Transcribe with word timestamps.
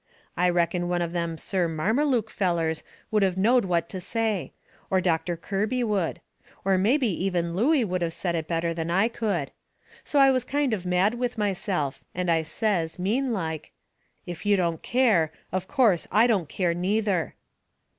I 0.35 0.49
reckon 0.49 0.89
one 0.89 1.03
of 1.03 1.11
them 1.11 1.37
Sir 1.37 1.67
Marmeluke 1.67 2.31
fellers 2.31 2.81
would 3.11 3.21
of 3.21 3.37
knowed 3.37 3.65
what 3.65 3.87
to 3.89 3.99
say. 4.01 4.51
Or 4.89 4.99
Doctor 4.99 5.37
Kirby 5.37 5.83
would. 5.83 6.21
Or 6.65 6.75
mebby 6.79 7.09
even 7.23 7.53
Looey 7.53 7.85
would 7.85 8.01
of 8.01 8.11
said 8.11 8.33
it 8.33 8.47
better 8.47 8.73
than 8.73 8.89
I 8.89 9.07
could. 9.09 9.51
So 10.03 10.17
I 10.17 10.31
was 10.31 10.43
kind 10.43 10.73
of 10.73 10.87
mad 10.87 11.13
with 11.19 11.37
myself, 11.37 12.03
and 12.15 12.31
I 12.31 12.41
says, 12.41 12.97
mean 12.97 13.31
like: 13.31 13.73
"If 14.25 14.43
you 14.43 14.57
don't 14.57 14.81
care, 14.81 15.31
of 15.51 15.67
course, 15.67 16.07
I 16.11 16.25
don't 16.25 16.49
care, 16.49 16.73
neither." 16.73 17.35